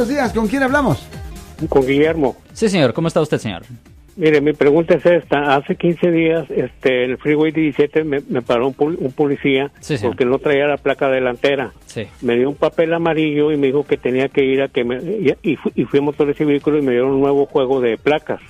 buenos 0.00 0.08
días. 0.16 0.32
¿Con 0.32 0.48
quién 0.48 0.62
hablamos? 0.62 1.06
Con 1.68 1.86
Guillermo. 1.86 2.34
Sí, 2.54 2.70
señor. 2.70 2.94
¿Cómo 2.94 3.08
está 3.08 3.20
usted, 3.20 3.36
señor? 3.36 3.64
Mire, 4.16 4.40
mi 4.40 4.54
pregunta 4.54 4.94
es 4.94 5.04
esta. 5.04 5.54
Hace 5.56 5.76
15 5.76 6.10
días, 6.10 6.50
este, 6.50 7.04
el 7.04 7.18
Freeway 7.18 7.52
17 7.52 8.04
me, 8.04 8.20
me 8.30 8.40
paró 8.40 8.68
un, 8.68 8.96
un 8.98 9.12
policía 9.12 9.70
Sí, 9.80 9.96
porque 10.00 10.24
no 10.24 10.38
traía 10.38 10.66
la 10.66 10.78
placa 10.78 11.08
delantera. 11.08 11.72
Sí. 11.84 12.06
Me 12.22 12.36
dio 12.36 12.48
un 12.48 12.54
papel 12.54 12.94
amarillo 12.94 13.52
y 13.52 13.58
me 13.58 13.66
dijo 13.66 13.84
que 13.84 13.98
tenía 13.98 14.28
que 14.30 14.42
ir 14.42 14.62
a 14.62 14.68
que 14.68 14.84
me... 14.84 14.96
Y, 14.96 15.34
y 15.42 15.56
fui, 15.56 15.72
y 15.74 15.84
fui 15.84 15.98
a 15.98 16.02
Motores 16.02 16.40
y 16.40 16.44
Vehículos 16.44 16.82
y 16.82 16.86
me 16.86 16.92
dieron 16.92 17.10
un 17.10 17.20
nuevo 17.20 17.44
juego 17.44 17.82
de 17.82 17.98
placas. 17.98 18.40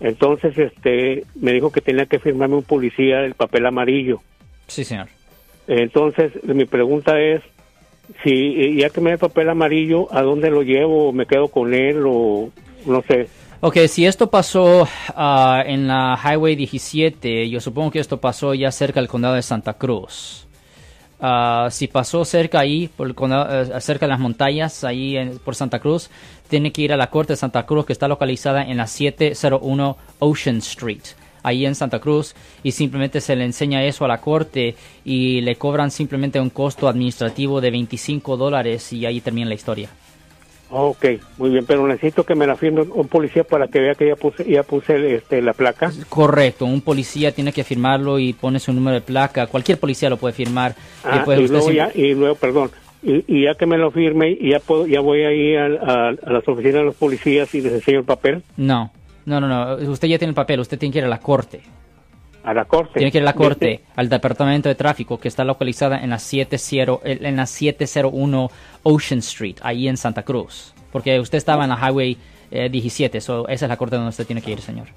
Entonces, 0.00 0.58
este, 0.58 1.24
me 1.34 1.52
dijo 1.54 1.72
que 1.72 1.80
tenía 1.80 2.04
que 2.04 2.18
firmarme 2.18 2.56
un 2.56 2.62
policía 2.62 3.20
el 3.20 3.32
papel 3.32 3.64
amarillo. 3.64 4.20
Sí, 4.66 4.84
señor. 4.84 5.06
Entonces, 5.66 6.32
mi 6.44 6.66
pregunta 6.66 7.18
es, 7.18 7.40
eh, 8.24 8.74
ya 8.76 8.90
que 8.90 9.00
me 9.00 9.10
da 9.10 9.14
el 9.14 9.20
papel 9.20 9.48
amarillo, 9.48 10.08
¿a 10.12 10.22
dónde 10.22 10.50
lo 10.50 10.62
llevo? 10.62 11.12
¿Me 11.12 11.26
quedo 11.26 11.48
con 11.48 11.74
él 11.74 12.02
o 12.06 12.50
no 12.86 13.02
sé? 13.02 13.28
Ok, 13.62 13.76
si 13.88 14.06
esto 14.06 14.30
pasó 14.30 14.88
ah, 15.14 15.62
en 15.66 15.86
la 15.86 16.18
Highway 16.22 16.56
17, 16.56 17.48
yo 17.50 17.60
supongo 17.60 17.90
que 17.90 17.98
esto 17.98 18.18
pasó 18.18 18.54
ya 18.54 18.70
cerca 18.72 19.00
del 19.00 19.08
condado 19.08 19.34
de 19.34 19.42
Santa 19.42 19.74
Cruz. 19.74 20.46
Ah, 21.20 21.68
si 21.70 21.86
pasó 21.86 22.24
cerca 22.24 22.60
ahí, 22.60 22.88
por 22.88 23.06
el 23.06 23.14
condado, 23.14 23.76
eh, 23.76 23.80
cerca 23.82 24.06
de 24.06 24.10
las 24.10 24.18
montañas, 24.20 24.82
ahí 24.84 25.18
en- 25.18 25.38
por 25.38 25.54
Santa 25.54 25.78
Cruz, 25.78 26.08
tiene 26.48 26.72
que 26.72 26.80
ir 26.80 26.92
a 26.94 26.96
la 26.96 27.10
corte 27.10 27.34
de 27.34 27.36
Santa 27.36 27.66
Cruz 27.66 27.84
que 27.84 27.92
está 27.92 28.08
localizada 28.08 28.62
en 28.62 28.78
la 28.78 28.86
701 28.86 29.98
Ocean 30.18 30.56
Street, 30.58 31.02
ahí 31.42 31.66
en 31.66 31.74
Santa 31.74 31.98
Cruz, 32.00 32.34
y 32.62 32.72
simplemente 32.72 33.20
se 33.20 33.36
le 33.36 33.44
enseña 33.44 33.82
eso 33.84 34.04
a 34.04 34.08
la 34.08 34.20
corte 34.20 34.74
y 35.04 35.40
le 35.40 35.56
cobran 35.56 35.90
simplemente 35.90 36.40
un 36.40 36.50
costo 36.50 36.88
administrativo 36.88 37.60
de 37.60 37.70
25 37.70 38.36
dólares 38.36 38.92
y 38.92 39.06
ahí 39.06 39.20
termina 39.20 39.48
la 39.48 39.54
historia. 39.54 39.88
Ok, 40.72 41.04
muy 41.38 41.50
bien, 41.50 41.64
pero 41.66 41.84
necesito 41.88 42.24
que 42.24 42.36
me 42.36 42.46
la 42.46 42.54
firme 42.54 42.82
un 42.82 43.08
policía 43.08 43.42
para 43.42 43.66
que 43.66 43.80
vea 43.80 43.96
que 43.96 44.06
ya 44.06 44.14
puse, 44.14 44.44
ya 44.48 44.62
puse 44.62 45.16
este, 45.16 45.42
la 45.42 45.52
placa. 45.52 45.90
Correcto, 46.08 46.64
un 46.64 46.80
policía 46.80 47.32
tiene 47.32 47.52
que 47.52 47.64
firmarlo 47.64 48.20
y 48.20 48.34
pone 48.34 48.60
su 48.60 48.72
número 48.72 48.94
de 48.94 49.00
placa. 49.00 49.48
Cualquier 49.48 49.80
policía 49.80 50.08
lo 50.08 50.16
puede 50.16 50.32
firmar. 50.32 50.76
Ah, 51.02 51.16
Después 51.16 51.40
y, 51.40 51.48
luego 51.48 51.72
ya, 51.72 51.90
y 51.92 52.14
luego, 52.14 52.36
perdón, 52.36 52.70
y, 53.02 53.24
y 53.26 53.44
ya 53.46 53.56
que 53.56 53.66
me 53.66 53.78
lo 53.78 53.90
firme, 53.90 54.38
ya 54.40 54.60
puedo, 54.60 54.86
ya 54.86 55.00
voy 55.00 55.22
ahí 55.24 55.56
a, 55.56 55.64
a- 55.64 56.08
a 56.10 56.32
las 56.32 56.46
oficinas 56.46 56.74
de 56.76 56.84
los 56.84 56.94
policías 56.94 57.52
y 57.56 57.62
les 57.62 57.72
enseño 57.72 57.98
el 57.98 58.04
papel 58.04 58.44
No, 58.56 58.92
no, 59.26 59.40
no, 59.40 59.48
no. 59.48 59.90
Usted 59.90 60.08
ya 60.08 60.18
tiene 60.18 60.30
el 60.30 60.34
papel. 60.34 60.60
Usted 60.60 60.78
tiene 60.78 60.92
que 60.92 60.98
ir 60.98 61.04
a 61.04 61.08
la 61.08 61.18
corte. 61.18 61.62
a 62.42 62.54
la 62.54 62.64
corte. 62.64 62.94
Tiene 62.94 63.12
que 63.12 63.18
ir 63.18 63.22
a 63.22 63.26
la 63.26 63.34
corte, 63.34 63.82
al 63.96 64.08
departamento 64.08 64.68
de 64.68 64.74
tráfico 64.74 65.18
que 65.18 65.28
está 65.28 65.44
localizada 65.44 65.98
en 65.98 66.10
la, 66.10 66.18
70, 66.18 67.00
en 67.04 67.36
la 67.36 67.46
701 67.46 68.50
Ocean 68.82 69.18
Street, 69.20 69.56
ahí 69.62 69.88
en 69.88 69.96
Santa 69.96 70.22
Cruz. 70.22 70.72
Porque 70.90 71.20
usted 71.20 71.38
estaba 71.38 71.64
en 71.64 71.70
la 71.70 71.76
Highway 71.76 72.16
eh, 72.50 72.68
17, 72.68 73.20
so 73.20 73.46
esa 73.48 73.66
es 73.66 73.68
la 73.68 73.76
corte 73.76 73.96
donde 73.96 74.10
usted 74.10 74.26
tiene 74.26 74.42
que 74.42 74.50
ir, 74.50 74.60
señor. 74.60 74.88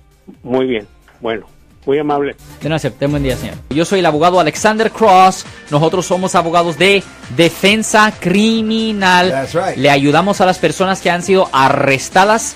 Muy 0.41 0.65
bien, 0.65 0.87
bueno, 1.21 1.45
muy 1.85 1.99
amable. 1.99 2.35
De 2.61 3.07
buen 3.07 3.23
día, 3.23 3.35
señor. 3.35 3.55
Yo 3.69 3.83
soy 3.83 3.99
el 3.99 4.05
abogado 4.05 4.39
Alexander 4.39 4.89
Cross. 4.89 5.45
Nosotros 5.69 6.05
somos 6.05 6.33
abogados 6.33 6.77
de 6.77 7.03
defensa 7.35 8.13
criminal. 8.19 9.29
That's 9.29 9.53
right. 9.53 9.77
Le 9.77 9.89
ayudamos 9.89 10.39
a 10.39 10.45
las 10.45 10.59
personas 10.59 11.01
que 11.01 11.09
han 11.09 11.21
sido 11.21 11.49
arrestadas 11.51 12.55